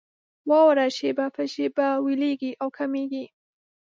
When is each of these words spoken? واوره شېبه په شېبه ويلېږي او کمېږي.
واوره 0.49 0.87
شېبه 0.97 1.25
په 1.35 1.43
شېبه 1.53 1.87
ويلېږي 2.03 2.51
او 2.61 2.67
کمېږي. 2.77 3.25